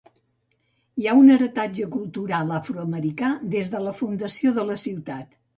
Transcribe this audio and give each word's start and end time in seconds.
Hi 1.01 1.05
ha 1.09 1.13
un 1.19 1.27
heretatge 1.33 1.85
cultural 1.97 2.55
afroamericà 2.57 3.31
des 3.57 3.73
de 3.75 3.85
la 3.89 3.97
fundació 4.03 4.59
de 4.61 4.69
la 4.73 4.83
ciutat. 4.89 5.43